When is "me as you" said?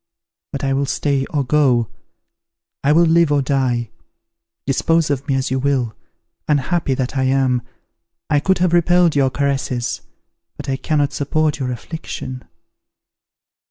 5.27-5.59